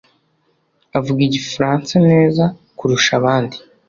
[0.97, 2.43] avuga igifaransa neza
[2.77, 3.57] kurusha abandi